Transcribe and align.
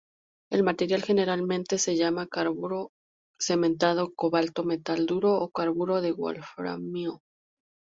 El 0.51 0.63
material 0.63 1.03
generalmente 1.03 1.77
se 1.77 1.95
llama 1.95 2.25
carburo 2.25 2.89
cementado, 3.39 4.11
cobalto 4.15 4.63
metal 4.63 5.05
duro 5.05 5.35
o 5.35 5.51
carburo 5.51 6.01
de 6.01 6.11
wolframio. 6.11 7.21